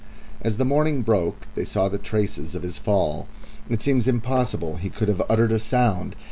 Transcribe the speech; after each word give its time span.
As 0.41 0.57
the 0.57 0.65
morning 0.65 1.03
broke 1.03 1.45
they 1.53 1.63
saw 1.63 1.87
the 1.87 1.99
traces 1.99 2.55
of 2.55 2.63
his 2.63 2.79
fall. 2.79 3.27
It 3.69 3.83
seems 3.83 4.07
impossible 4.07 4.77
he 4.77 4.89
could 4.89 5.09
have 5.09 5.21
uttered 5.29 5.51
a 5.51 5.59
sound. 5.59 6.15